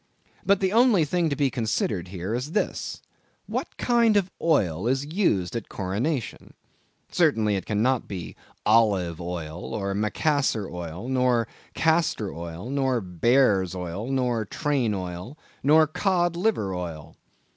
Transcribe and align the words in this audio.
But 0.43 0.61
the 0.61 0.73
only 0.73 1.05
thing 1.05 1.29
to 1.29 1.35
be 1.35 1.51
considered 1.51 2.07
here, 2.07 2.33
is 2.33 2.53
this—what 2.53 3.77
kind 3.77 4.17
of 4.17 4.31
oil 4.41 4.87
is 4.87 5.05
used 5.05 5.55
at 5.55 5.69
coronations? 5.69 6.55
Certainly 7.11 7.55
it 7.55 7.67
cannot 7.67 8.07
be 8.07 8.35
olive 8.65 9.21
oil, 9.21 9.77
nor 9.77 9.93
macassar 9.93 10.67
oil, 10.67 11.07
nor 11.07 11.47
castor 11.75 12.33
oil, 12.33 12.71
nor 12.71 12.99
bear's 12.99 13.75
oil, 13.75 14.09
nor 14.11 14.43
train 14.43 14.95
oil, 14.95 15.37
nor 15.61 15.85
cod 15.85 16.35
liver 16.35 16.73
oil. 16.73 17.15